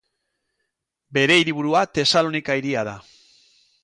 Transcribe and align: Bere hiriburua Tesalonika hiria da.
Bere 1.17 1.35
hiriburua 1.41 1.81
Tesalonika 1.97 2.57
hiria 2.61 2.87
da. 2.89 2.97